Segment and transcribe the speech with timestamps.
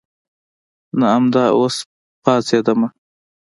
[0.99, 1.75] نه امدا اوس
[2.23, 2.87] پاڅېدلمه.